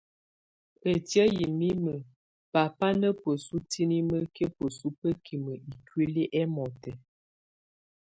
Ətiən 0.91 1.29
yɛ 1.39 1.47
mimə 1.59 1.95
baba 2.53 2.89
na 2.99 3.09
bəsu 3.21 3.55
tiniməki 3.71 4.45
bəsu 4.57 4.87
bəkimə 4.99 5.53
ikuili 5.71 6.23
ɛmɔtɛ. 6.41 6.91